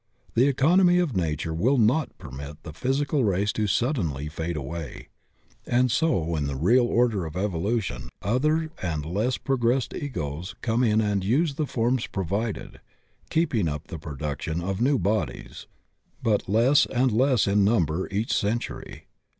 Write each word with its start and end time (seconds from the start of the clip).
The 0.33 0.47
economy 0.47 0.97
of 0.97 1.15
Nature 1.15 1.53
will 1.53 1.77
not 1.77 2.17
permit 2.17 2.63
the 2.63 2.73
physical 2.73 3.23
race 3.23 3.51
to 3.53 3.67
suddenly 3.67 4.29
fade 4.29 4.57
away, 4.57 5.09
and 5.67 5.91
so 5.91 6.35
in 6.35 6.47
the 6.47 6.55
real 6.55 6.87
order 6.87 7.23
of 7.23 7.35
evolution 7.37 8.09
other 8.19 8.71
and 8.81 9.05
less 9.05 9.37
progressed 9.37 9.93
Egos 9.93 10.55
come 10.63 10.83
in 10.83 11.01
and 11.01 11.23
use 11.23 11.53
the 11.53 11.67
forms 11.67 12.07
provided, 12.07 12.79
keeping 13.29 13.67
up 13.67 13.89
the 13.89 13.99
produc 13.99 14.41
tion 14.41 14.59
of 14.59 14.81
new 14.81 14.97
bodies, 14.97 15.67
but 16.23 16.49
less 16.49 16.87
and 16.87 17.11
less 17.11 17.45
in 17.45 17.63
niunber 17.63 18.11
each 18.11 18.33
century. 18.35 19.05